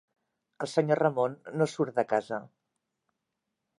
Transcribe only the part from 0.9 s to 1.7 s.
Ramon no